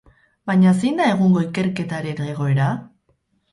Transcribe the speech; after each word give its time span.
Baina 0.51 0.73
zein 0.77 0.97
da 1.01 1.09
egungo 1.17 1.45
ikerketaren 1.49 2.25
egoera? 2.35 2.73